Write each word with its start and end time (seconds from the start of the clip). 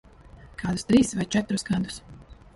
Kādus 0.61 0.87
trīs 0.93 1.13
vai 1.21 1.29
četrus 1.37 1.67
gadus. 1.71 2.03